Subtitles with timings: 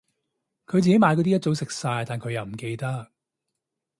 [0.65, 3.11] 佢自己買嗰啲一早食晒但佢唔記得